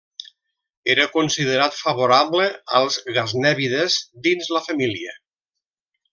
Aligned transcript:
Era 0.93 1.03
considerat 1.15 1.77
favorable 1.81 2.47
als 2.79 2.97
gaznèvides 3.19 3.99
dins 4.29 4.51
la 4.57 4.63
família. 4.71 5.15